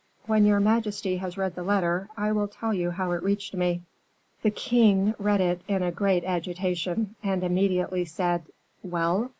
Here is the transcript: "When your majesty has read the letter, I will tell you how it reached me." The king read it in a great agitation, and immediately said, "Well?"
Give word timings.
"When 0.25 0.45
your 0.47 0.59
majesty 0.59 1.17
has 1.17 1.37
read 1.37 1.53
the 1.53 1.61
letter, 1.61 2.09
I 2.17 2.31
will 2.31 2.47
tell 2.47 2.73
you 2.73 2.89
how 2.89 3.11
it 3.11 3.21
reached 3.21 3.53
me." 3.53 3.83
The 4.41 4.49
king 4.49 5.13
read 5.19 5.41
it 5.41 5.61
in 5.67 5.83
a 5.83 5.91
great 5.91 6.23
agitation, 6.23 7.13
and 7.21 7.43
immediately 7.43 8.05
said, 8.05 8.45
"Well?" 8.81 9.29